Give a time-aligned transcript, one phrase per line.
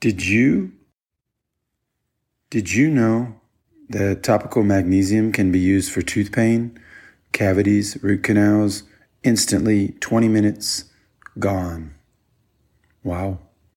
[0.00, 0.72] Did you
[2.50, 3.40] did you know
[3.88, 6.78] that topical magnesium can be used for tooth pain,
[7.32, 8.84] cavities, root canals,
[9.22, 10.84] instantly 20 minutes
[11.38, 11.94] gone.
[13.02, 13.45] Wow.